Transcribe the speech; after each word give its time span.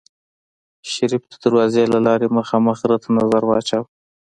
شريف 0.91 1.23
د 1.31 1.33
دروازې 1.43 1.83
له 1.93 1.99
لارې 2.07 2.27
مخامخ 2.37 2.77
غره 2.81 2.97
ته 3.03 3.09
نظر 3.19 3.41
واچوه. 3.45 3.85